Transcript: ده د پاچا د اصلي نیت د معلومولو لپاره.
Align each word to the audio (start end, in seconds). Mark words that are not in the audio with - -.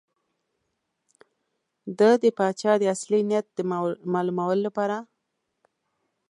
ده 1.97 2.09
د 2.23 2.25
پاچا 2.37 2.73
د 2.79 2.83
اصلي 2.95 3.21
نیت 3.29 3.47
د 3.57 3.59
معلومولو 4.13 4.61
لپاره. 4.67 4.97